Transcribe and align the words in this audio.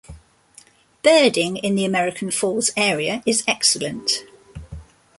Birding 1.03 1.57
in 1.57 1.75
the 1.75 1.85
American 1.85 2.31
Falls 2.31 2.71
area 2.75 3.21
is 3.27 3.43
excellent. 3.45 4.23